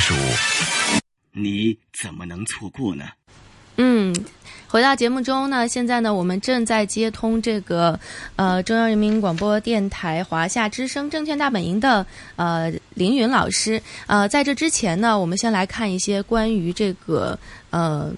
[0.00, 0.14] 数，
[1.32, 3.04] 你怎么能错过呢？
[3.76, 4.14] 嗯，
[4.66, 7.98] 回到节目中呢，现在呢，我们正在接通这个
[8.36, 12.04] 呃中央人民广播电台华夏之声证券大本营的
[12.36, 13.80] 呃凌云老师。
[14.06, 17.38] 呃，在这之前呢，我们先来看一些关于这个
[17.70, 18.12] 呃。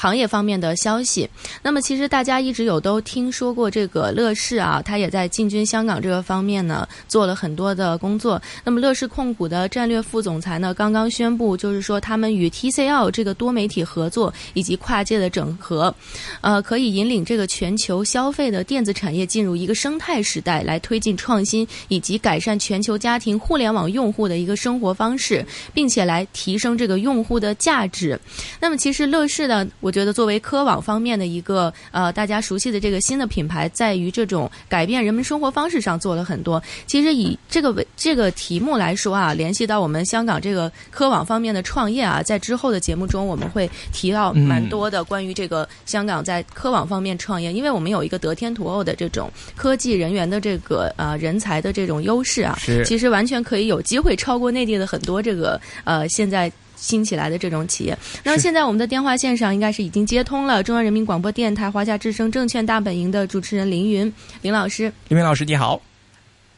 [0.00, 1.28] 行业方面的消息，
[1.62, 8.40] 那么其实大家一直有都听说过这个乐视啊，它也在进军香港这个方面呢做了很多的工作。
[8.64, 15.94] 那么乐视控股的战略副总裁呢刚刚宣布，就是说他们与 TCL 这个多媒体合作以及跨界的整合，
[16.40, 25.44] 呃，可以引领这个全球消费的电子产业进入一个生态时代，来推进创新以及改善全球家庭互联网用户的一个生活方式，
[25.74, 28.18] 并且来提升这个用户的价值。
[28.58, 29.89] 那么其实乐视呢，我。
[29.90, 36.62] 我觉得作为科网方面的一个呃大家熟悉的这个新的品牌，在于这种改变人们生活方式上做了很多。
[36.86, 56.48] 其实以这个为这个题目来说啊，联系到我们香港这个科网方面的创业啊，在之后的节目中我们会提到蛮多的关于这个香港在科网方面创业，因为我们有一个得天独厚的这种科技人员的这个呃人才的这种优势啊，其实完全可以有机会超过内地的很多这个呃现在。
[56.80, 64.84] 新起来的这种企业，那么现在我们的电话线上应该是已经接通了中央人民广播电台华夏之声证券大本营的主持人林云林老师。
[65.08, 65.80] 林云老师你好。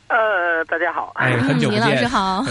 [0.06, 1.10] 呃，大家好。
[1.16, 1.84] 哎，很久不见。
[1.84, 2.44] 林老师好。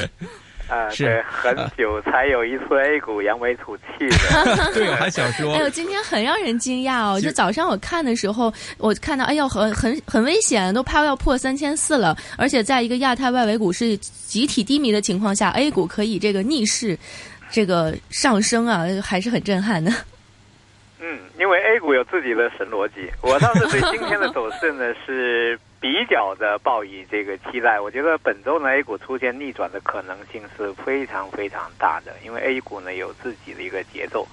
[0.67, 4.71] 啊， 是很久才有一次 A 股扬眉吐气的。
[4.73, 5.53] 对，我还想说。
[5.53, 7.19] 哎呦，今天很让人惊讶哦！
[7.21, 12.17] 就早上我看的时候，我看到哎呦，很很很危险，都怕要破三千四了。
[12.37, 16.97] 而且在一个亚太外围股市集体低迷的情况下，A 股可以这个逆势。
[17.51, 19.91] 这个上升啊，还是很震撼的。
[21.03, 27.79] 嗯，因为 A 股有自己的神逻辑， 我倒是对今天的走势呢是比较的抱以这个期待。
[27.79, 34.27] 我觉得本周呢 A 股出现逆转的可能性是非常非常大的，因为 A 股呢有自己的一个节奏。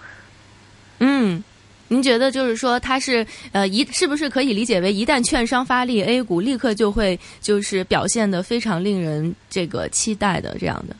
[1.00, 1.42] 嗯，
[1.88, 10.94] 您觉得就是说它是呃一是不是可以理解为一旦券商发力，A 股立刻就会就是表现的非常令人这个期待的这样的？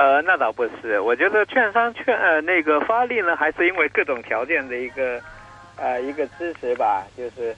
[0.00, 5.20] 呃，那倒不是，我觉得券商券呃那个发力呢，还是因为各种条件的一个
[5.76, 7.54] 呃一个支持吧，就是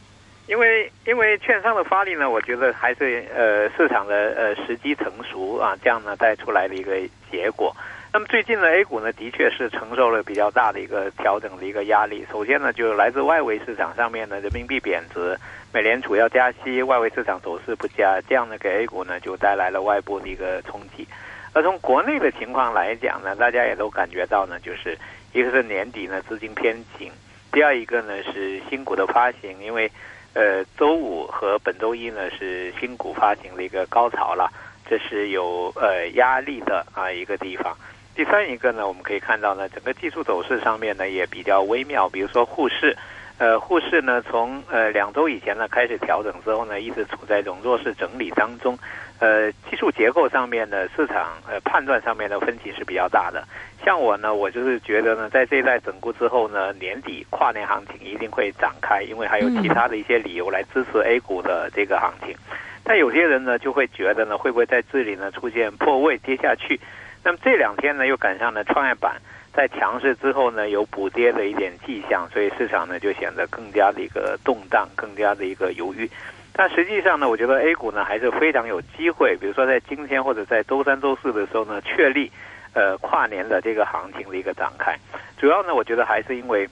[0.48, 6.96] 因为因为券商的发力呢，我觉得还是呃市场的呃时机成熟啊，这样呢带出来的一个
[7.30, 7.72] 结果。
[8.12, 12.26] 那么最近呢，A 股呢的确是承受了比较大的一个调整的一个压力。
[12.28, 15.38] 首先呢，就来自外围市场上面呢，人民币贬值，
[15.72, 21.06] 美联储要加息，外围市场走势不佳，这样呢给 A 股呢就带来了外部的一个冲击。
[21.54, 24.96] 那从国内的情况来讲呢，大家也都感觉到呢，就是
[25.32, 27.10] 一个是年底呢资金偏紧，
[27.52, 29.90] 第二一个呢是新股的发行，因为
[30.32, 34.50] 呃周五和本周一呢是新股发行的一个高潮了，
[34.88, 37.76] 这是有呃压力的啊一个地方。
[38.14, 42.96] 第三一个呢，我们可以看到呢，整个技术走势上面呢也比较微妙，比如说沪市，
[43.42, 48.78] 呃沪市呢从呃两周以前呢开始调整之后呢，一直处在一种弱势整理当中。
[49.18, 53.44] 呃，技术结构上面的市场呃判断上面的分歧是比较大的。
[53.84, 62.36] 像我呢，我就是觉得呢，在这一代整固之后呢，年底跨年行情一定会展开，因为还有其他的一些理由来支持 A 股的这个行情。
[62.84, 66.78] 但有些人呢，就会觉得呢，会不会在这里呢出现破位跌下去？
[67.24, 69.20] 那么这两天呢，又赶上了创业板
[69.52, 76.08] 在强势之后呢，有补跌的一点迹象，所以市场呢就显得更加的一个动荡，更加的一个犹豫。
[76.54, 82.32] 但实际上呢，我觉得 A 股呢还是非常有机会，比如说在今天或者在周三、周四的时候呢，确立
[82.72, 84.96] 呃跨年的这个行情的一个展开。
[85.36, 86.68] 主要呢，我觉得还是因为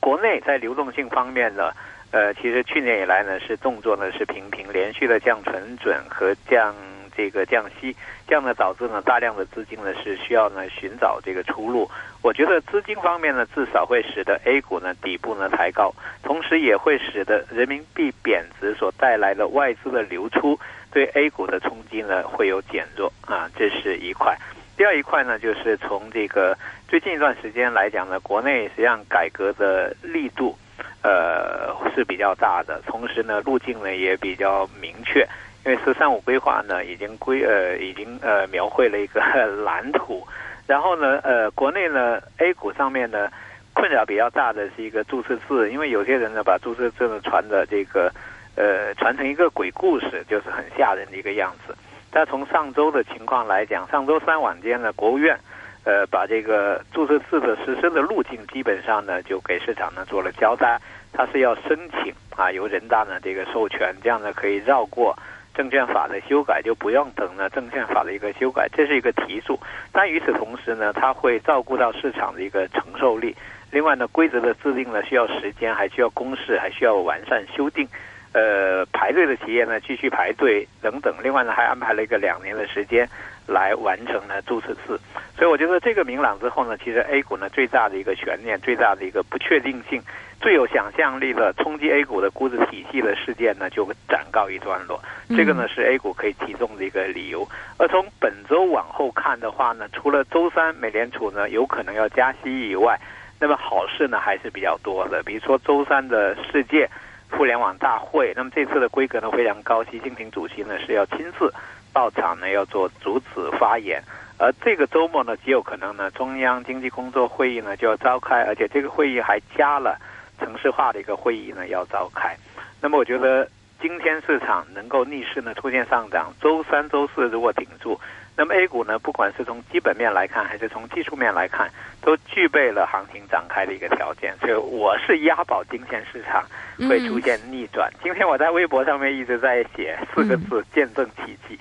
[0.00, 1.72] 国内在流动性方面呢，
[2.12, 6.72] 呃，其实去年以来呢是动作呢是频频连续的降存准和降。
[7.16, 7.96] 这个降息，
[8.28, 11.90] 这样呢导致呢大量的资金呢是需要呢寻找这个出路。
[12.22, 20.58] 我觉得资金方面呢至少会使得 A 股呢底部呢抬高，同时也会使得人民币贬值所带来的外资的流出
[20.90, 24.36] 对 A 股的冲击呢会有减弱啊，这是一块。
[24.76, 26.56] 第二一块呢就是从这个
[26.88, 30.54] 最近一段时间来讲呢，国内实际上改革的力度
[31.02, 35.26] 呃是比较大的，同时呢路径呢也比较明确。
[35.66, 39.20] 因为“十三五”规划呢，已经规呃，已经呃描绘了一个
[39.66, 40.24] 蓝图。
[40.64, 43.28] 然后呢，呃，国内呢，A 股上面呢，
[43.74, 48.12] 困扰比较大的是一个注册制，因为有些人呢，把注册制呢传的这个
[48.54, 51.74] 呃，传成一个鬼故事，就是很吓人的一个样子。
[52.12, 55.36] 但从上周的情况来讲，上周三晚间呢，国务院
[55.82, 60.80] 呃，把这个注册制的实施的路径，基本上呢，就给市场呢做了交代。
[61.12, 65.16] 它是要申请啊，由人大呢这个授权，这样呢可以绕过。
[65.56, 69.58] 证券法的修改，就不用等了证券法的一个修改，这是一个提速。
[69.90, 73.34] 但与此同时呢，它会照顾到市场的一个承受力。
[73.70, 77.88] 另外呢，规则的制定呢需要时间，还需要公示，还需要完善修订。
[78.32, 81.14] 呃，排队的企业呢继续排队等等。
[81.22, 83.08] 另外呢，还安排了一个两年的时间
[83.46, 84.98] 来完成呢注册制。
[85.36, 90.02] 所以我觉得这个明朗之后呢，其实 A 股呢最大的一个悬念、最大的一个不确定性、
[90.40, 95.00] 最有想象力的冲击 A 股的估值体系的事件呢，就暂告一段落。
[95.30, 97.46] 这个呢是 A 股可以提供的一个理由。
[97.78, 103.00] 而从本周往后看的话呢，除了周三美联储呢有可能要加息以外，
[103.40, 105.22] 那么好事呢还是比较多的。
[105.24, 106.88] 比如说周三的世界
[107.30, 111.52] 互联网大会，那么这次的规格呢非常高，习近平主席呢是要亲自
[111.92, 114.00] 到场呢要做主旨发言。
[114.38, 119.98] 而这个周末呢极有可能呢中央经济工作会议呢就要召开，而且这个会议还加了
[120.38, 122.36] 城市化的一个会议呢要召开。
[122.80, 123.48] 那么我觉得
[123.80, 127.98] 今天市场能够逆势呢出现上涨，周三、周四如果顶住。
[128.38, 131.70] 那么 A 股呢，不管是从基本面来看，还是从技术面来看，
[132.02, 134.36] 都具备了行情展开的一个条件。
[134.40, 136.44] 所以我是押宝今天市场
[136.86, 137.90] 会出现逆转。
[138.02, 141.58] 今天我在微博上面一直在写四个字：见证奇迹。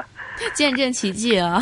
[0.54, 1.60] 见证奇迹啊！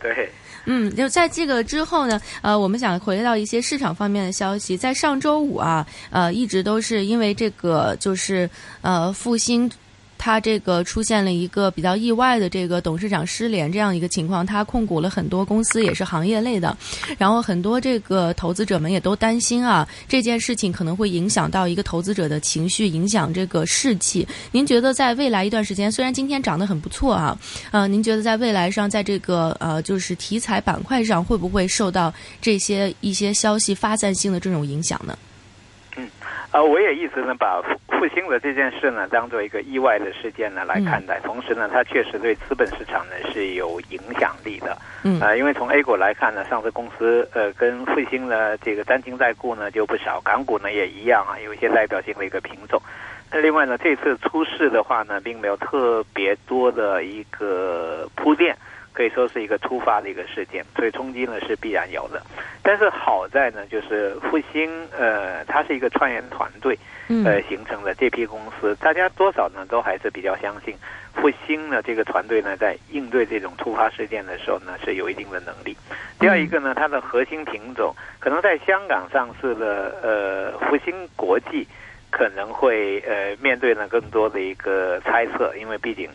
[0.00, 0.28] 对，
[0.66, 8.48] 嗯，就在这个之后呢，呃，我们想回到一些市场方面的消息，在上周五啊，呃，一直都是因为这个就是
[8.82, 9.70] 呃复兴。
[10.18, 16.76] 它这个出现了一个比较意外的这个董事长失联这样一个情况，它控股了很多公司，也是行业类的，
[17.18, 24.26] 然后很多这个投资者们也都担心啊，这件事情可能会影响到一个投资者的情绪，影响这个士气。
[24.52, 27.38] 您觉得在未来一段时间，虽然今天涨得很不错啊，
[27.70, 35.16] 呃，您觉得在未来上，在这个呃就是题材板块上，会不会受到这些一些消息发散性的这种影响呢？
[35.96, 36.08] 嗯
[36.52, 37.60] 呃，我也一直呢把
[37.98, 44.76] 复兴的这件事呢当做一个意外的事件呢来看待，同时呢，它确实对资本市场呢是有影响力的。
[45.02, 52.80] 嗯，呃，因为从 A 股来看呢，上市公司呃跟复兴呢这个沾亲带故呢就不少，港股呢也一样啊，有一些代表性的一个品种。
[53.32, 58.56] 那另外呢，这次出事的话呢，并没有特别多的一个铺垫。
[58.92, 62.22] 可以说是一个突发的一个事件，所以冲击呢是必然有的。
[62.62, 66.78] 但是好在呢，就是复兴呃，它是一个创业团队
[67.24, 70.74] 呃形成的这批公司，大家多少呢都还是比较相信
[71.14, 75.76] 复兴呢这个团队呢在应对这种突发事件的时候呢是有一定的能力。
[76.18, 81.66] 第二一个呢，它的核心品种可能在香港上市的呃复兴国际
[82.10, 86.08] 可能会呃面对呢更多的一个猜测，因为毕竟。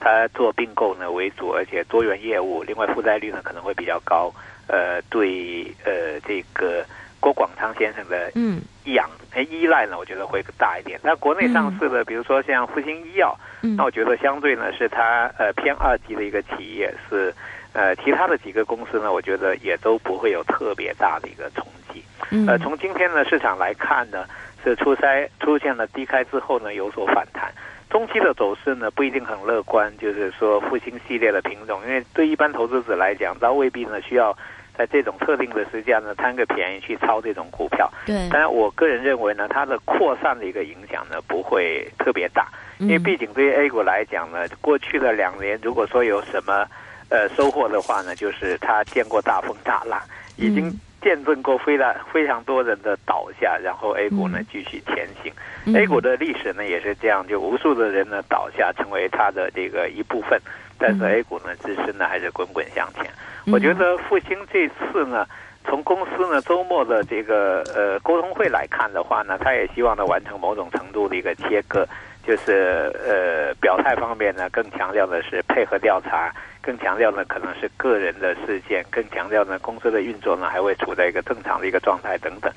[0.00, 4.32] 它做并购呢为主，而且多元业务，另外负债率呢可能会比较高。
[4.68, 6.84] 呃，对呃这个
[7.20, 9.08] 郭广昌先生的嗯养
[9.50, 10.98] 依赖呢，我觉得会大一点。
[11.02, 13.38] 那国内上市的，比如说像复兴医药，
[13.76, 17.32] 那我觉得相对呢是它呃偏二级的一个企业，是
[17.72, 22.02] 呃其他的几个公司呢，我觉得也都不会有特别大的一个冲击。
[22.46, 24.26] 呃，从今天的市场来看呢，
[24.64, 27.52] 是初筛出现了低开之后呢有所反弹。
[27.90, 34.36] 中期的走势呢不一定很乐观，就是说复兴系列的品种，因为对一般投资者来讲，倒未必呢需要
[34.78, 37.92] 在这种特定的时间呢贪个便宜去抄这种股票。
[38.06, 42.46] 对，当然我个人认为呢，它的扩散的一个影响呢不会特别大，
[42.78, 46.64] 因为毕竟对于 A 股来讲呢，过去的两年如果说有什么
[47.10, 50.00] 呃收获的话呢，就是它见过大风大浪，
[50.36, 50.72] 已经。
[51.00, 55.32] 见证过非常非常多人的倒下，然后 A 股呢继续前行。
[55.76, 60.40] A 股的历史呢也是这样，就无数的人呢倒下，成为它的这个一部分。
[60.78, 63.04] 但是 A 股呢自身呢还是滚滚向前。
[63.52, 65.26] 我觉得复兴这次呢，
[65.64, 71.86] 从公司呢周末的这个呃沟通会来看的话呢，他也希望呢完成某种程度的一个切割，
[72.28, 76.30] 就是呃表态方面呢更强调的是配合调查。
[76.60, 82.52] 更强调呢，可能是个人的事件；更强调呢，公司的运作呢还会处在一个正常的一个状态等等。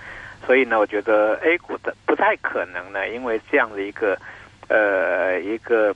[0.45, 4.17] 所以呢，我觉得 A 股的不太可能呢，因为这样的一个
[4.67, 5.95] 呃一个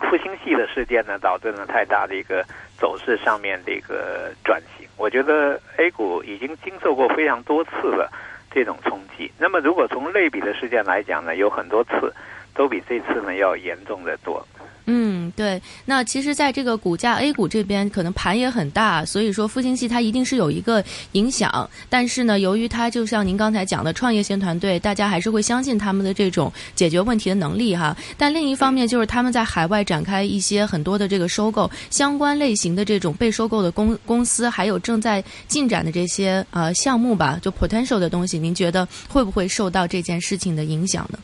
[0.00, 2.44] 复兴系的事件呢，导致了太大的一个
[2.76, 4.86] 走势上面的一个转型。
[4.98, 8.10] 我觉得 A 股已经经受过非常多次的
[8.50, 9.32] 这种冲击。
[9.38, 12.12] 那么，如果从类比的事件来讲呢，有很多次
[12.54, 14.46] 都比这次呢要严重的多。
[14.86, 15.60] 嗯，对。
[15.84, 21.68] 那其实，在这个股价 A 股这边，可能盘也很大，所以说复兴系它一定是有一个影响。
[21.88, 27.96] 但是呢，由于它就像您刚才讲的创业型团队，大家还是会相信他们的这种解决问题的能力哈。
[28.16, 41.18] 但另一方面，就是他们在海外展开一些很多的这个收购相关类型的这种被收购的公公司，还有正在进展的这些呃项目吧，就 potential 的东西，您觉得会不会受到这件事情的影响呢？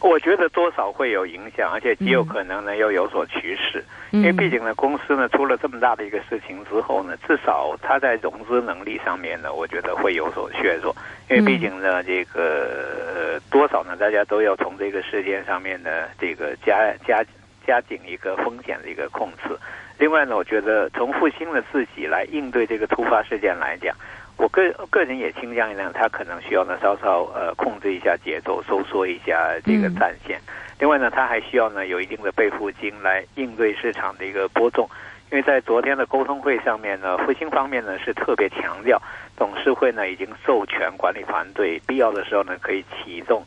[0.00, 10.96] 我觉得多少会有影响，而且极有可能呢又有所趋势，因为毕竟呢公司呢出了这么大的一个事情之后呢，至少它在融资能力上面呢，我觉得会有所削弱，
[11.28, 17.22] 因为毕竟呢这个多少呢大家都要从这个事件上面呢这个加加
[17.66, 19.54] 加紧一个风险的一个控制。
[19.98, 23.94] 另外呢，我觉得从复兴的自己来应对这个突发事件来讲。
[24.40, 30.40] 我个个人也倾向于呢，他可能需要呢稍稍呃控制一下节奏，收缩一下这个战线。
[30.78, 34.88] 另外呢，他还需要呢有一定的备付金来应对市场的一个波动。
[35.30, 39.00] 因为在昨天的沟通会上面呢，复兴方面呢是特别强调，
[39.36, 43.44] 董事会呢已经授权管理团队必要的时候呢可以启动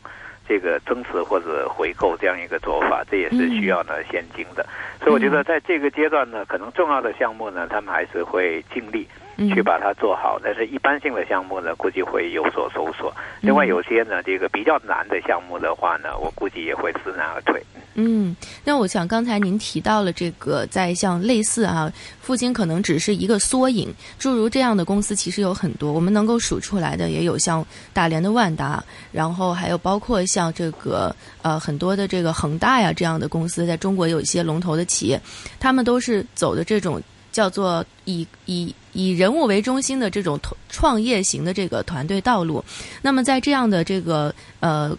[0.48, 4.64] 这个增持或者回购这样一个做法，这也是需要呢现金的。
[5.00, 9.08] 所以我觉得在这个阶段呢，可能重要的项目呢，他们还是会尽力。
[9.36, 13.12] 去把它做好，但是一般性的项目呢，估计会有所收缩。
[13.40, 17.62] 另外，有些呢，这个比较难的项目的话呢，我估计也会知难而退。
[17.96, 35.20] 嗯，那我想刚才您提到了这个，在像类似啊，复兴可能只是一个缩影，诸如这样的公司其实有很多，我们能够数出来的也有像大连的万达，然后还有包括像这个呃很多的这个恒大呀这样的公司，在中国有一些龙头的企业，
[35.60, 37.00] 他们都是走的这种。
[37.34, 40.38] 叫做以以以人物为中心的这种
[40.68, 42.64] 创业型的这个团队道路，
[43.02, 44.96] 那么在这样的这个呃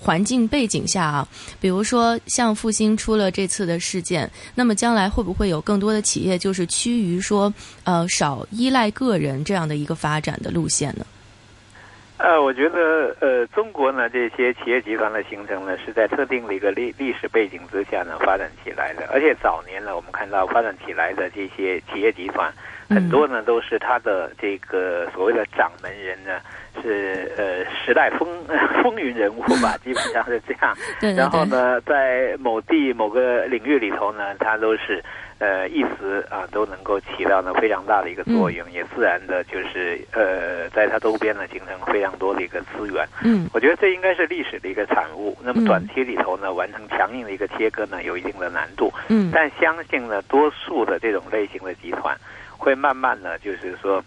[0.00, 1.28] 环境背景下啊，
[1.60, 11.04] 比如说像复兴出了这次的事件，那么将来会不会有更多的企业就是趋于说呃少依赖个人这样的一个发展的路线呢？
[12.22, 19.08] 呃，我觉得呃，中国呢这些企业集团的形成呢，是在特定的一个历历史背景之下呢发展起来的。
[19.12, 22.48] 而且早年呢，我们看到发展起来的这些企业集团，
[22.88, 26.38] 很多呢都是他的这个所谓的掌门人呢，
[26.80, 28.28] 是呃时代风
[28.84, 30.76] 风云人物吧，基本上是这样。
[31.16, 35.02] 然后呢，在某地某个领域里头呢，他都是。
[35.42, 43.04] 呃，一时啊都能够起到呢非常大的一个作用，也自然的就是呃，在它周边呢形成非常多的一个资源。
[43.24, 45.36] 嗯，我觉得这应该是历史的一个产物。
[45.42, 48.92] 那么短期里头呢，完成强硬的一个切割呢，有一定的难度。
[49.08, 52.16] 嗯，但相信呢，多数的这种类型的集团
[52.56, 54.00] 会慢慢呢就是说，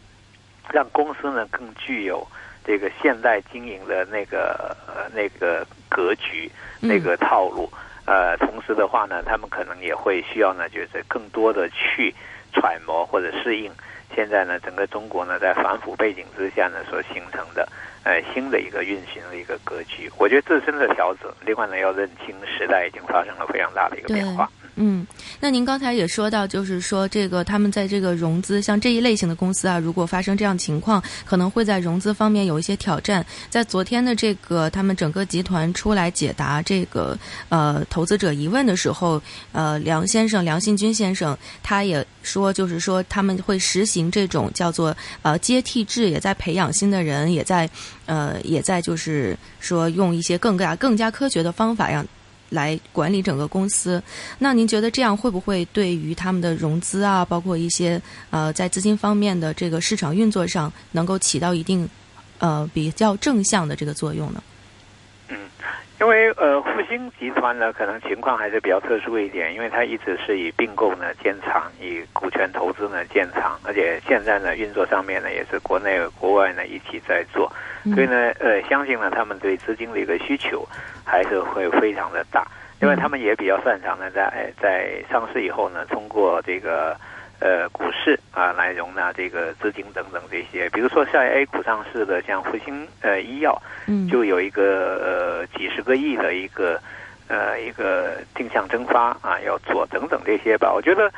[0.72, 2.26] 让公司呢更具有
[2.64, 6.50] 这个现代经营的那个呃那个格局、
[6.80, 7.70] 那个套路。
[8.06, 12.14] 呃，同时的话呢，他们可能也会需要呢，就是更多的去
[12.54, 13.72] 揣摩或者适应
[14.16, 17.68] 现在呢，整个中国呢在反腐背景之下呢所形成的
[18.04, 20.10] 呃新的一个运行的一个格局。
[20.18, 24.50] 我觉得自身的调整，另外呢要认清时代已经发生了非常大的一个变化。
[24.78, 25.08] 嗯，
[25.40, 33.26] 那您刚才也说到，就是说这个他们在这个融资，像这一类型的公司啊，如果发生这样情况，可能会在融资方面有一些挑战。
[33.50, 37.18] 在昨天的这个他们整个集团出来解答这个
[37.48, 39.22] 呃投资者疑问的时候，
[39.54, 47.70] 呃梁先生梁信军先生他也说，就是说他们会实行这种叫做呃接替制，也在培养新的人，也在
[48.08, 52.06] 呃也在就是说用一些更加更加科学的方法让。
[52.50, 54.02] 来管理整个公司，
[54.40, 61.90] 那您觉得这样会不会对于他们的融资啊，包括一些呃在资金方面的这个市场运作上，能够起到一定
[62.40, 64.44] 呃比较正向的这个作用呢？
[65.30, 65.38] 嗯，
[66.00, 72.04] 因为呃复星集团呢，可能情况还是比较特殊一点，因为它一直是以并购呢建厂，以
[72.36, 77.52] 权投资呢建厂，而且现在呢运作上面呢也是国内国外呢一起在做。
[77.94, 80.68] 所以呢，呃，相信呢，他们对资金的一个需求
[81.04, 82.46] 还是会非常的大。
[82.80, 86.98] 另外他们也比较擅长呢，在在上市以后呢，通过这个
[87.40, 90.68] 呃股市啊来容纳这个资金等等这些。
[90.72, 96.82] 比如说在 A 股上市的像复星呃医药，嗯，就有一个呃几十个亿的一个
[97.28, 100.74] 呃一个定向增发啊要做等等这些吧。
[100.74, 101.12] 我觉得。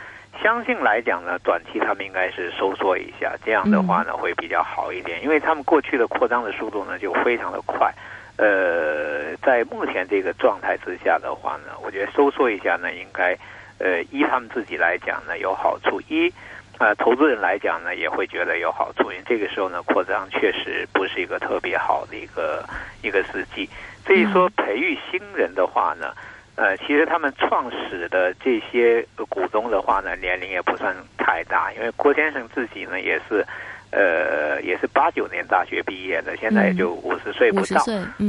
[0.43, 7.91] 相信来讲呢，短期他们应该是收缩一下，这样的话呢会比较好一点，因为他们过去的扩张的速度呢就非常的快，
[8.37, 13.37] 呃，在目前这个状态之下的话呢，我觉得收缩一下呢应该，
[13.79, 16.31] 呃，依他们自己来讲呢有好处，一，
[16.77, 22.63] 呃，投资人来讲呢也会觉得有好处，因为这个时候呢扩张确实不是一个特别好的一个
[23.01, 23.69] 一个时机。
[24.05, 26.13] 至于说培育新人的话呢。
[26.57, 33.45] 呃，其实他们创始的这些股东的话呢，年龄也不算太大，因为郭先生自己呢也是，
[33.91, 37.79] 呃，也是八九年大学毕业的，现在也就五十岁不到。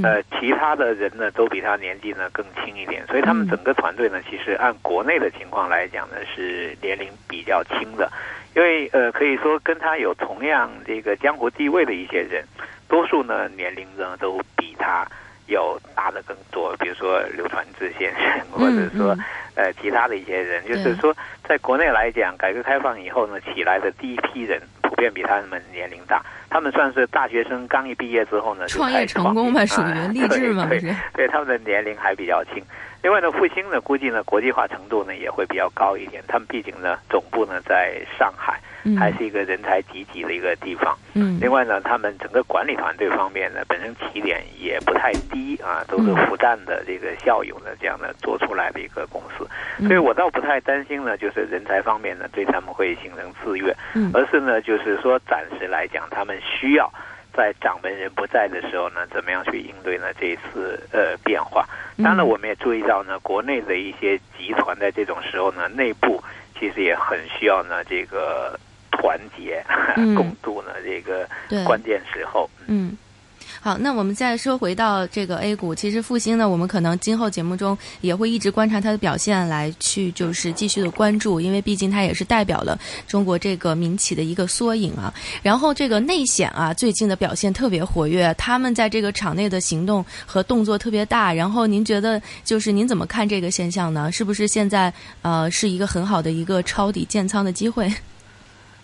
[0.04, 8.12] 呃，其他的人呢都比他年纪呢更轻一点，所以他们整个团队呢，其实按国内的情况来讲呢，是年龄比较轻的。
[8.54, 12.44] 因为呃，可以说跟他有同样这个江湖地位的一些人，
[12.88, 15.08] 多数呢年龄呢都比他。
[15.48, 19.24] 有大的更多，比如说刘传志先生， 或者说嗯
[19.56, 21.14] 呃其他的一些人，就是说
[21.44, 30.94] 在国内来讲，改革开放以后呢，起来的第一批人普遍比他们年龄大，他们算是大学生刚一毕业之后呢，就创业成功嘛，业属于啊励志嘛，对是？
[31.14, 32.62] 对他们的年龄还比较轻。
[33.02, 36.22] 另外呢，复兴呢，估计呢国际化程度呢也会比较高一点。
[36.26, 38.67] 他们毕竟呢总部呢在上海，嗯
[38.98, 40.96] 还是一个人才济济的一个地方。
[41.14, 41.38] 嗯。
[41.40, 49.46] 另外呢，他们整个管理团队方面呢，本身起点也不太低啊，都是嗯复旦的这个校友呢这样的做出来的一个公司，
[49.78, 49.86] 嗯。
[49.88, 54.10] 所以我倒不太担心呢，就是人才方面呢对他们会形成制约，嗯。
[54.14, 56.92] 而是呢就是说暂时来讲，他们需要
[57.32, 61.66] 在掌门人不在的时候呢，怎么样去应对呢这一次呃变化。
[62.02, 66.22] 当然我们也注意到呢，国内的一些集团在这种时候呢，内部
[66.58, 68.58] 其实也很需要呢这个
[68.98, 69.64] 团结、
[69.96, 72.48] 嗯 共度呢这个对关键时候。
[72.66, 72.96] 嗯。
[73.60, 82.78] 好，那我们再说回到这个 A 股，其实复兴呢，我们可能今后节目中也会一直观察它的表现，来去就是继续的关注，因为毕竟它也是代表了
[83.08, 85.12] 中国这个民企的一个缩影啊。
[85.42, 91.32] 然后这个内险啊，最近的表现特别活跃，他们在这个场内的行动和动作特别大。
[91.32, 94.12] 然后您觉得就是您怎么看这个现象呢？
[94.12, 97.92] 是不是现在呃是一个很好的一个抄底建仓的机会？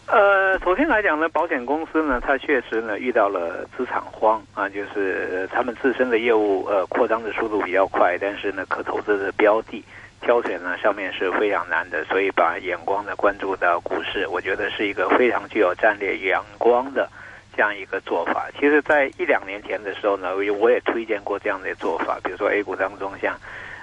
[0.06, 9.82] 呃，首先来讲呢，保险公司呢，它确实呢遇到了资产荒啊，就是他们自身的业务呃扩张的速度比较快，但是呢可投资的标的
[10.20, 17.08] 挑选呢上面是非常难的，所以把眼光呢关注到股市，我觉得是一个非常具有战略眼光的
[17.56, 18.48] 这样一个做法。
[18.60, 23.34] 其实，在一两年前的时候呢，我也推荐过这样的做法，比如说 A 股当中像。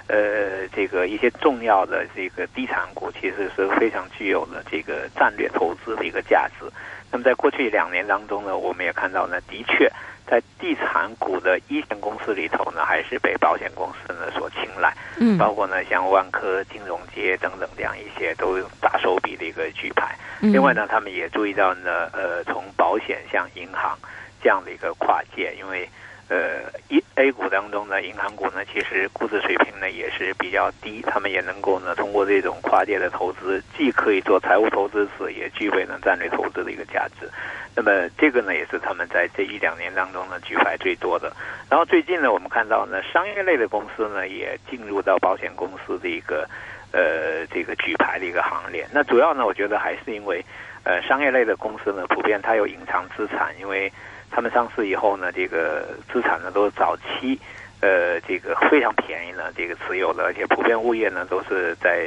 [0.08, 6.66] 呃，这个一些重要的这个地产股，其实是非常具有了这个战略投资的一个价值。
[7.10, 9.90] 那么在过去两年当中呢，我们也看到呢，的确
[10.26, 20.16] 在地产股的一线公司里头呢，还是被保险公司呢所青睐，嗯包括呢像万科、金融街等等这样一些都有大手笔的一个举牌。
[20.40, 23.96] 嗯另外呢，他们也注意到呢，呃，从保险向银行
[24.42, 25.88] 这样的一个跨界，因为
[26.28, 37.28] 呃，一 A 股当中呢，银行股呢，其实估值水平呢也是比较低，他们也能够呢通过这种跨界的投资，既可以做财务投资者，也具备呢战略投资的一个价值。
[37.74, 41.30] 那么这个呢，也是他们在这一两年当中呢举牌最多的。
[41.68, 46.48] 然后最近呢，我们看到呢，商业类的公司呢也进入到保险公司的一个
[46.92, 48.86] 呃这个举牌的一个行列。
[48.90, 50.42] 那主要呢，我觉得还是因为
[50.84, 53.92] 呃商业类的公司呢，普遍它有隐藏资产，因为
[54.32, 57.38] 他们上市以后呢，这个资产呢都是早期。
[57.80, 62.06] 呃，这个非常便宜呢，这个持有的，而且普遍物业呢都是在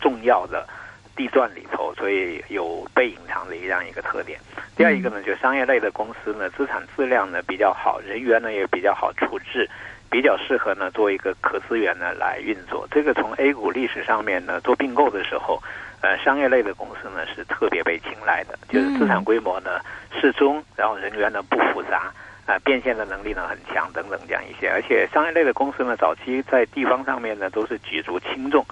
[0.00, 0.66] 重要的
[1.14, 4.40] 地段里头，所以有被隐藏的这样一个特点。
[4.74, 9.68] 第二一个呢，就商业类的公司呢，资产质量呢比较好，人员呢也比较好处置，
[10.10, 12.88] 比较适合呢做一个可资源呢来运作。
[12.90, 15.62] 这个从 A 股历史上面呢做并购的时候，
[16.00, 19.80] 呃，商业类的公司呢是特别被青睐的，就是资产规模呢
[20.20, 22.12] 适中，然后人员呢不复杂。
[22.46, 28.66] 啊，变现的能力呢很强，等等这样一些，而且商业类的公司呢，早期在地方上面呢都是举足轻重，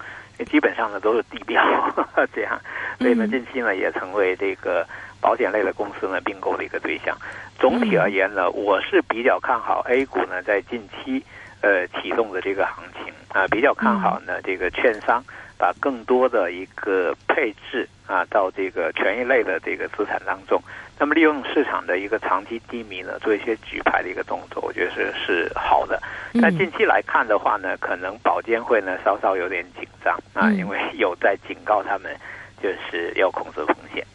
[0.47, 1.63] 基本上呢都是地标
[2.35, 2.59] 这样，
[2.99, 4.85] 所以呢嗯近期呢也成为这个
[5.21, 7.15] 保险类的公司呢并购的一个对象。
[7.57, 11.23] 总体而言呢，我是比较看好 A 股呢在近期
[11.61, 15.23] 呃启动的这个行情啊、比较看好呢这个券商
[15.57, 20.59] 把更多的一个配置啊到这个权益类的这个资产当中。
[20.97, 26.01] 那么利用市场的一个长期低迷呢，做一些举牌的一个动作，我觉得是是好的。
[26.33, 32.13] 嗯那近期来看的话呢，可能保监会呢稍稍有点紧张啊，嗯因为有在警告他们，
[32.61, 34.05] 就是要控制风险。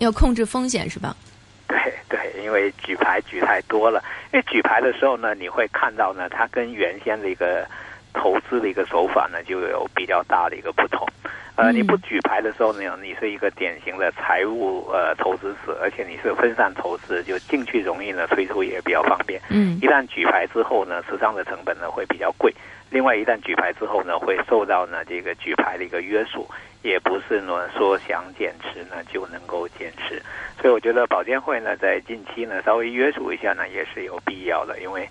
[0.00, 1.16] 要控制风险是吧？
[1.68, 7.66] 对对，因为举牌举太多了，因为举牌的时候呢，你会看到呢，它跟原先的一个
[8.12, 11.06] 投资的一个手法呢，就有比较大的一个不同。
[11.56, 19.40] 呃，嗯你不举牌的时候呢，你是一个典型的财务呃投资者，而且你是分散投资，就进去容易呢，退出也比较方便。
[19.50, 22.52] 嗯一旦举牌之后呢，持仓的成本呢会比较贵。
[22.90, 26.46] 另外，一旦举牌之后呢，会受到呢这个举牌的一个约束，
[26.84, 30.22] 也不是呢说想减持呢就能够减持。
[30.60, 35.08] 所以我觉得保监会呢在近期呢稍微约束一下呢也是有必要的，因为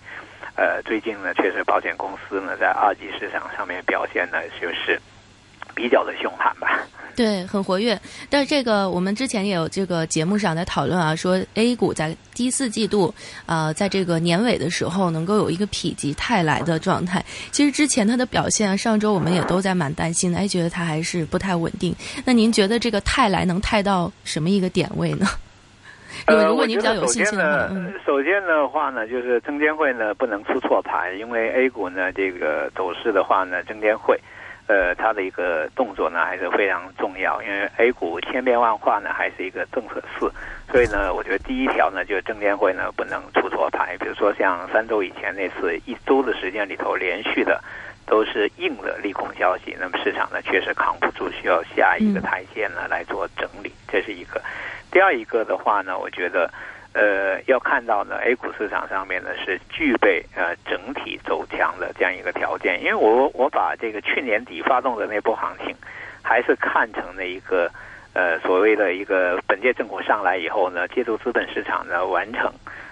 [0.55, 5.01] 呃最近呢确实保险公司呢在二级市场上面表现呢就是
[5.75, 6.87] 比较的凶悍吧。
[7.15, 7.99] 对，很活跃。
[8.29, 13.13] 但是这个我们之前也有这个节目上在讨论啊，说 A 股在第四季度，
[13.45, 17.23] 呃，在这个年尾的时候能够有一个否极泰来的状态。
[17.51, 21.95] 其实之前它的表现啊，上周我们也都在蛮担心的，哎，觉得它还是不太稳定。
[22.25, 25.27] 那您觉得这个泰来能泰到什么一个点位呢？
[26.25, 34.19] 呃，如果您比较有信心的话，首先的话呢，就是证监会呢不能出错牌，因为 A 股呢这个走势的话呢，证监会。
[34.73, 40.27] 呃，它的一个动作呢还是非常重要，因为 A 股千变万化呢，还是一个政策市，
[40.71, 43.95] 所以呢，我觉得第一条呢，就是证监会呢不能出错牌。
[43.99, 47.63] 比如说像三周以前那次一周的时间里头连续的
[48.07, 54.41] 都是硬的利空消息，那么市场呢确实扛不住，需要下一个台阶呢来做整理，这是一个。
[54.91, 56.49] 第二一个的话呢，我觉得。
[56.93, 65.75] 呃，要看到呢，A 股市场上面呢是具备呃整体走强的这样一个条件，因为我我把这个去年底发动的那波行情，
[66.21, 67.67] 还是看成了一个
[68.13, 72.51] 呃所谓的一个本届政府上来以后呢，借助资本市场呢完成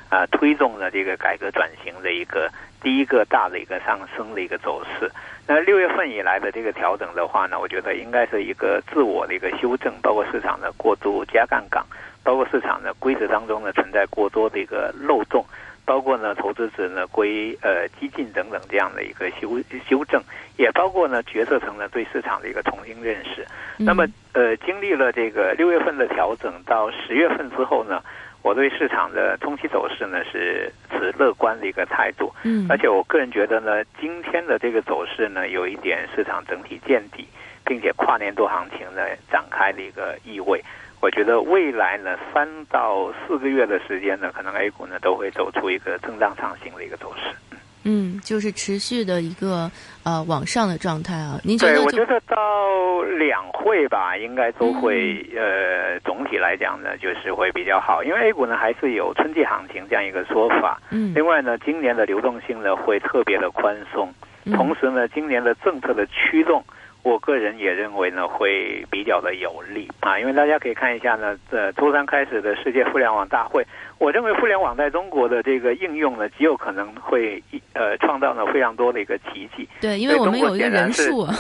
[0.10, 2.50] 啊、推动了这个改革转型的一个
[2.82, 5.10] 第一个大的一个上升的一个走势。
[5.48, 11.82] 那六月份以来的这个调整的话呢，我觉得应该是一个自我的一个修正，包括市场的过度加杠杆。
[12.24, 15.46] 包括市场的规则当中呢存在过多的一个漏洞，
[15.86, 20.22] 包括呢投资者呢归呃激进等等这样的一个修修正，
[20.58, 23.46] 也包括呢决策层呢对市场的一个重新认识。
[23.78, 28.04] 那么呃经历了这个六月份的调整到十月份之后呢，
[28.44, 32.32] 我对市场的中期走势呢是持乐观的一个态度。
[32.44, 37.28] 嗯，而且我个人觉得呢，今天的这个走势呢有一点市场整体见底，
[37.66, 40.64] 并且跨年度行情呢展开的一个意味。
[41.02, 47.36] 我觉得未来呢，三到四个月的时间呢，可能 A 股呢都会走出一个震荡上行的一个走势。
[47.84, 49.72] 嗯，就是持续的一个
[50.04, 51.40] 呃往上的状态啊。
[51.44, 60.80] 您觉，得就我觉得到两会吧，应该都会、呃，总体来讲呢，就是会比较好，因为 A 股呢还是有春季行情这样一个说法。
[60.92, 64.14] 嗯另外呢，今年的流动性呢会特别的宽松，
[64.46, 66.64] 嗯同时呢，今年的政策的驱动，
[67.04, 73.66] 我个人也认为呢会比较的有利啊，因为大家可以看一下呢，呃，周三开始的世界互联网大会，
[73.98, 77.42] 我认为互联网在中国的这个应用呢，极有可能会
[77.74, 79.68] 呃创造了非常多的一个奇迹。
[79.82, 81.34] 对，因为我们有一个人数啊，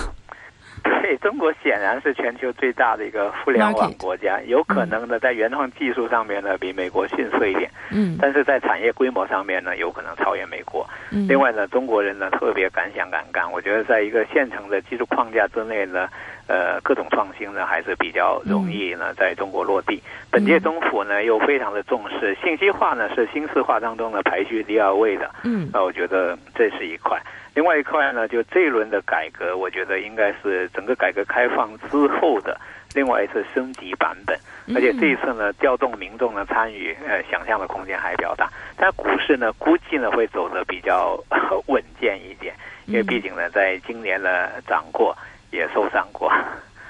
[1.01, 10.87] 对中国显然是全球最大的一个互联网国家，有可能呢在原创技术上面呢比美国逊色一点，嗯但是在产业规模上面呢有可能超越美国。
[11.11, 16.07] 嗯，另外呢，中国人呢特别敢想敢干，我觉得在一个现成的技术框架之内呢，
[16.47, 20.01] 呃，各种创新呢还是比较容易呢在中国落地。
[20.31, 27.21] 本届政府呢又非常的重视信息化呢是新四化当中呢排序第二位的，嗯那我觉得这是一块。
[27.53, 32.59] 另外一块呢，就这一轮的改革，我觉得应该是整个改革开放之后的
[32.95, 34.37] 另外一次升级版本，
[34.67, 38.49] 嗯而且这一次呢，调动民众的参与，呃，想象的空间还比较大。
[38.77, 41.21] 但股市呢，估计呢会走得比较
[41.67, 45.15] 稳健一点，因为嗯毕竟呢，在今年呢涨过，
[45.51, 46.31] 也受伤过。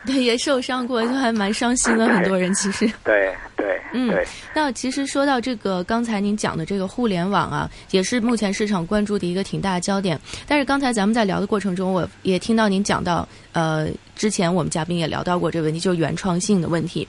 [0.05, 2.87] 对，也受伤过，就还蛮伤心的，很多人其实。
[3.03, 4.11] 对对嗯，
[4.55, 10.19] 那其实说到这个，刚才您讲的这个互联网啊，也是目前市场关注的一个挺大的焦点。
[10.47, 17.07] 但是刚才咱们在聊的过程中，我也听到您讲到，呃，之前我们嘉宾也聊到过这个问题，就是原创性的问题。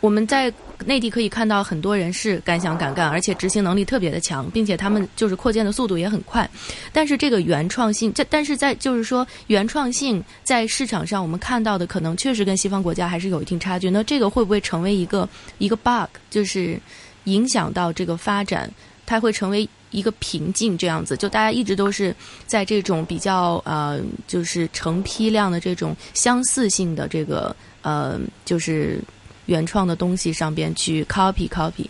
[0.00, 0.52] 我们在
[0.84, 6.48] 内地可以看到很多人是敢想敢干，而且执行能力特别的强，并且他们就是扩建的速度也很快。
[6.92, 13.90] 但是这个原创性，这但是在就是说原创性在市场上我们看到的可能确实跟西方国家还是有一定差距。
[13.90, 16.80] 那这个会不会成为一个一个 bug，就是
[17.24, 18.70] 影响到这个发展？
[19.04, 22.14] 它会成为一个瓶颈，这样子，就大家一直都是
[22.46, 29.00] 在这种比较呃，就是成批量的这种相似性的这个呃，就是
[29.48, 31.88] 原创的东西上边去 copy copy。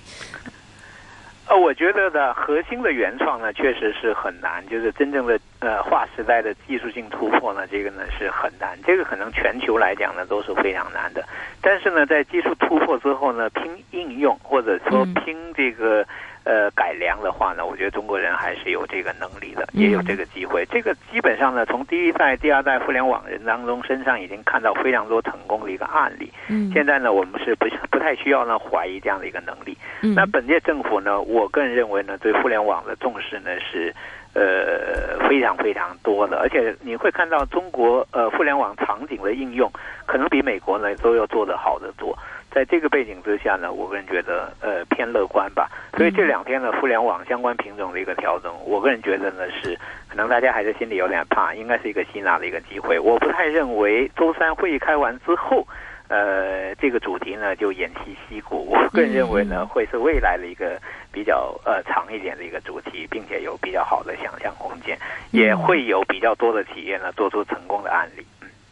[1.46, 11.24] 呃，我觉得呢，核心的原创呢，确实是很难，就是真正的呃划时代的技术性突破呢，这个呢是很难，这个可能全球来讲呢都是非常难的。
[11.60, 16.06] 但是呢，在技术突破之后呢，拼应用或者说嗯拼这个。
[16.48, 20.64] 呃，改良的话呢，我觉得中国人还是有这个能力的，嗯也有这个机会。
[20.70, 26.32] 这个基本上呢，从第一代、第二代互联网人当中身上已经看到非常多成功的一个案例。
[26.48, 29.76] 嗯，现在呢，我们是不不太需要呢怀疑这样的一个能力。
[30.00, 33.94] 嗯那本届政府呢，我个人认为呢，对互联网的重视呢是
[34.32, 39.70] 呃非常非常多的，而且你会看到中国呃互联网场景的应用，
[40.06, 42.16] 可能比美国呢都要做得好得多。
[42.50, 45.70] 在这个背景之下呢，我个人觉得呃偏乐观吧。
[45.96, 52.98] 所以这两天呢，互联网相关品种的一个调整，我个人觉得呢是可能大家还是心里有点怕，应该是一个吸纳的一个机会。
[52.98, 55.66] 我不太认为周三会议开完之后。
[56.10, 60.80] 呃，这个主题呢就偃旗息鼓，我个人认为呢会是未来的一个
[61.12, 64.98] 比较呃长一点的一个主题，并且有比较好的想象空间，
[65.32, 68.24] 也会有比较多的企业呢做出成功的案例。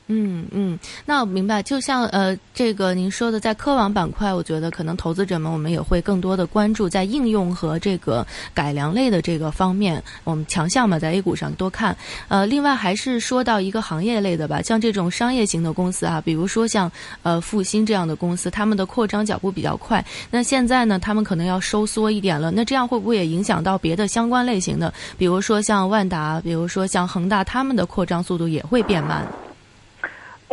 [0.09, 1.61] 嗯嗯，那我明白。
[1.61, 11.97] 就像呃，这个您说的，在科网板块，我觉得可能投资者们我们也会更多的关注在应用和这个改良类的这个方面，我们强项嘛，在 A 股上多看。
[12.29, 16.91] 呃，另外还是说到一个行业类的吧，像这种商业型的公司啊，比如说像
[17.25, 20.05] 呃复兴这样的公司，他们的扩张脚步比较快。
[20.31, 22.53] 那现在呢，他们可能要收缩一点了。
[22.53, 29.27] 那这样会不会也影响到别的相关类型的，比如说像万达，比如说像恒大，他们的扩张速度也会变慢？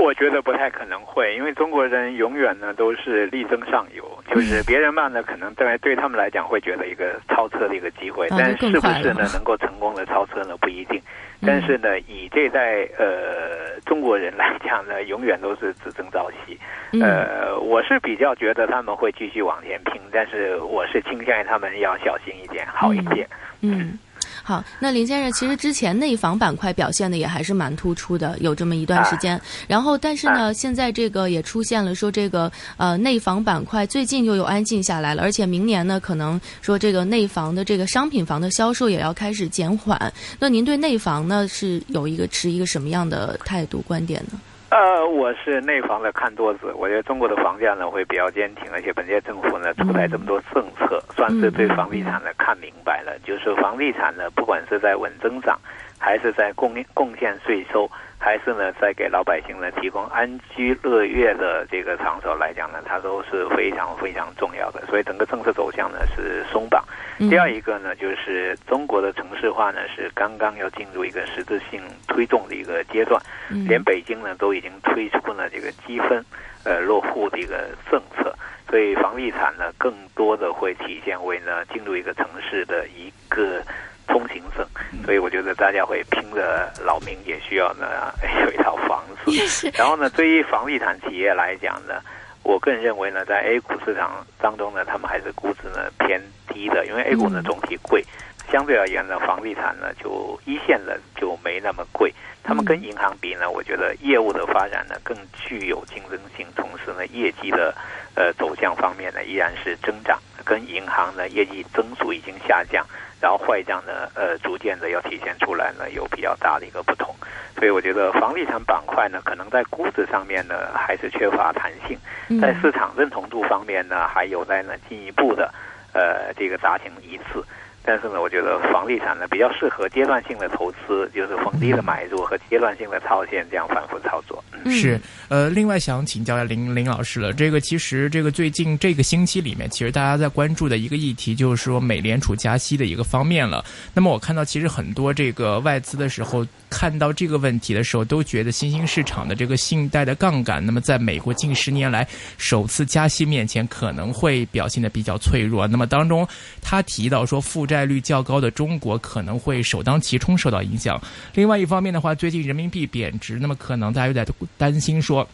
[0.03, 11.01] 我觉得不太可能会，因为中国人永远呢都是力争上游，就是别人慢呢，可能对对他们来讲会觉得一个超车的一个机会，但是不是呢能够成功的超车呢不一定。
[11.45, 16.57] 但是呢，以这代呃中国人来讲呢，永远都是只争朝夕。
[17.01, 23.27] 呃，我是比较觉得他们会继续往前拼，但是我是倾向于他们要小心一点，好一点。
[23.61, 23.97] 嗯。
[24.41, 29.39] 好，那林先生，其实之前内房板块表现的也还是蛮突出的，有这么一段时间。
[29.67, 40.11] 然后，但是呢，现在这个也出现了，说这个呃内房板块最近又有安静下来了，而且明年呢，可能说这个内房的这个商品房的销售也要开始减缓。
[40.39, 44.39] 那您对内房呢是有一个持一个什么样的态度观点呢？
[44.75, 55.59] 呃，我是内房的看多子，我觉得中国的房价呢会比较坚挺，而且本届政府呢出台这么多政策，算是对房地产呢看明白了，就是房地产呢不管是在稳增长，
[56.03, 57.89] 还是在贡贡献税收。
[58.19, 64.81] 还是呢，在给老百姓呢提供安居乐业的这个场所来讲呢，它都是非常非常重要的。
[64.87, 66.81] 所以整个政策走向呢是松绑。
[67.29, 73.21] 第二一个呢，就是中国的城市化呢是刚刚要进入一个实质性推动的一个阶段，
[73.67, 76.23] 连北京呢都已经推出了这个积分
[76.63, 78.33] 呃落户的一个政策，
[78.69, 83.61] 所以房地产呢更多的会体现为呢进入一个城市的一个。
[84.07, 84.65] 通行证，
[85.05, 87.87] 所以我觉得大家会拼着老命也需要呢
[88.45, 89.71] 有一套房子。
[89.77, 92.01] 然后呢，对于房地产企业来讲呢，
[92.43, 98.03] 我个人认为呢，在 A 股市场当中呢，他们还是估值呢偏低的，因为 A 股呢总体贵，
[98.51, 102.13] 相对而言呢，房地产呢就一线的就没那么贵。
[102.45, 107.73] 他们跟银行比呢，我觉得业务的发展呢更具有竞争性，同时呢业绩的
[108.15, 112.85] 呃走向方面呢依然是增长，跟银行呢业绩增速已经下降。
[113.21, 117.15] 然后坏账呢，呃，逐渐的要体现出来呢，有比较大的一个不同，
[117.55, 121.97] 所以我觉得房地产板块呢，可能在估值上面呢，还是缺乏弹性，
[122.41, 125.53] 在市场认同度方面呢，还有待呢进一步的，
[125.93, 127.41] 呃，这个达成一致。
[127.85, 134.41] 但是呢，我觉得房地产呢比较适合阶段性的投资，就是逢低的买入和阶段性的套现这样反复操作。
[134.67, 143.65] 是，呃，另外想请教一下林林老师了，这个其实这个最近这个星期里面，其实大家在关注的一个议题就是说美联储加息的一个方面了。
[143.93, 155.67] 那么我看到其实很多这个外资的时候看到这个问题的时候，都觉得新兴市场的这个信贷的杠杆，那么在美国近十年来首次加息面前可能会表现的比较脆弱。
[155.67, 156.25] 那么当中
[156.61, 157.72] 他提到说负债。
[157.73, 161.01] 债率较高的中国可能会首当其冲受到影响。
[161.33, 164.23] 另外一方面的话，最近人民币贬值，那么可能大家有点
[164.59, 165.27] 担心说，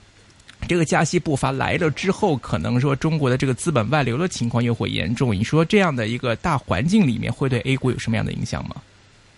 [0.70, 5.36] 这个加息步伐来了之后，可能说中国的这个资本外流的情况又会严重。
[5.36, 8.76] 你说这样的一个大环境里面，会对 A 股有什么样的影响吗？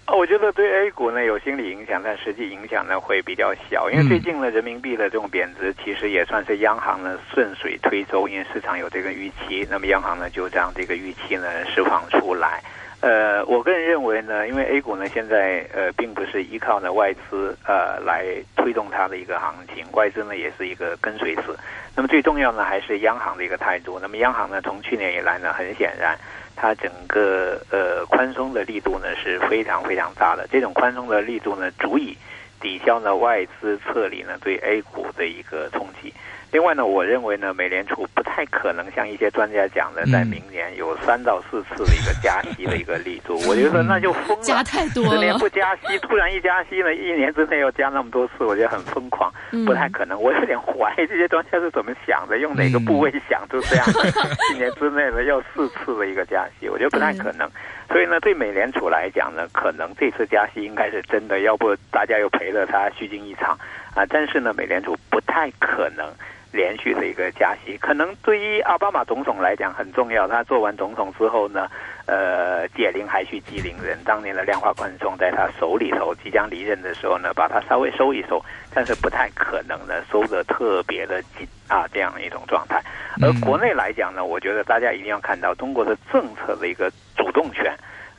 [0.06, 12.62] 啊我觉得对 A 股呢有心理影响，但实际影响呢会比较小，因为最近呢人民币的这种贬值，其实也算是央行呢顺水推舟，因为市场有这个预期，那么央行呢就将这个预期呢释放出来。
[13.02, 18.24] 呃，我个人认为呢，因为 A 股呢现在呃并不是依靠呢外资呃来
[18.56, 21.58] 推动它的一个行情，外资呢也是一个跟随者。
[21.96, 23.98] 那么最重要呢还是央行的一个态度。
[24.00, 26.16] 那么央行呢从去年以来呢，很显然
[26.56, 30.48] 它整个呃宽松的力度呢是非常非常大的。
[30.52, 32.16] 这种宽松的力度呢，足以
[32.60, 36.14] 抵消呢外资撤离呢对 A 股的一个冲击。
[36.52, 43.40] 另外呢，我认为呢，美联储不太可能像一些专家讲的，在明年有三到四次的一个加息的一个力度。
[43.48, 45.12] 我觉得那就疯了，加太多了。
[45.12, 49.32] 十年不加息，突然一加息呢，一年之内要加那么多次，我觉得很疯狂，
[49.66, 50.22] 不太可能。
[50.22, 53.86] 我有点怀疑这些专家是怎么想的，用哪个部位想就这样，
[54.54, 57.50] 一年之内呢要四次的一个加息，我觉得不太可能。
[57.88, 63.58] 所以呢，对美联储来讲呢，可能这次加息应该是真的，要不大家又赔了他虚惊一场
[63.96, 64.06] 啊。
[64.10, 66.06] 但是呢，美联储不太可能。
[66.52, 70.28] 连续的一个加息，可能对于奥巴马总统来讲很重要。
[70.28, 71.70] 他做完总统之后呢，
[72.06, 73.98] 呃，解铃还须系铃人。
[74.04, 82.82] 当年的量化宽松在他手里头，即将离任的时候呢，把它稍微收一收，但是不太可能呢收的特别的紧啊，这样一种状态。
[83.22, 87.74] 而国内来讲呢，我觉得大家一定要看到中国的政策的一个主动权。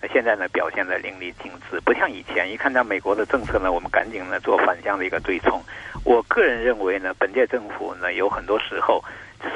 [0.08, 5.62] 现在呢，表现的淋漓尽致，不像以前，一看到美国的政策呢，我们赶紧呢做反向的一个对冲。
[6.04, 9.02] 我个人认为呢，本届政府呢有很多时候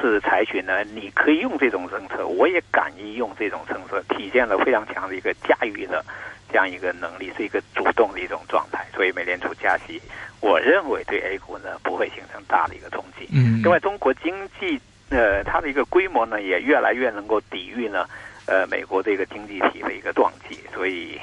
[0.00, 6.04] 是采取呢，你可以用这种政策，我也敢于用这种政策，体现了非常强的一个驾驭的
[6.48, 8.86] 这样一个能力，是一个主动的一种状态。
[8.94, 10.00] 所以美联储加息，
[10.40, 13.28] 我认为对 A 股呢不会形成大的一个冲击。
[13.32, 14.80] 嗯，另外，中国经济
[15.10, 18.08] 呃它的一个规模呢也越来越能够抵御呢
[18.46, 21.20] 呃美国这个经济体的一个撞击，所以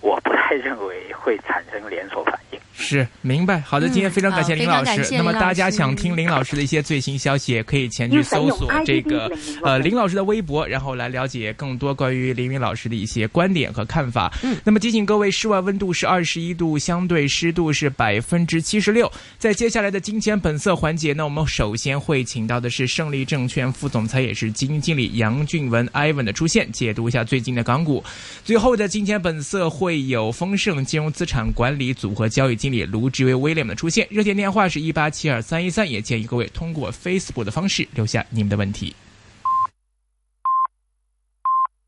[0.00, 2.60] 我不太认为会产生连锁反应。
[2.82, 5.08] 是明白，好的，今天非常感谢嗯林老师。
[5.12, 9.30] 那么大家想听林老师的一些最新消息，也可以前去搜索这个
[9.62, 14.32] 呃林老师的微博，然后来了解更多关于林云老师的一些观点和看法。
[14.42, 19.10] 嗯，那么提醒各位，室外温度是二十一度，相对湿度是百分之七十六。
[19.38, 28.02] 在接下来的金钱本色环节呢，我们首先会请到的是胜利证券副总裁也是基金经理杨俊文 Ivan 的出现，解读一下最近的港股。
[28.44, 38.94] 最后的金钱本色会有丰盛金融资产管理组合交易经理卢志威廉的出现，热线电话是一八七二三一三，也建议各位通过 Facebook 的方式留下你们的问题。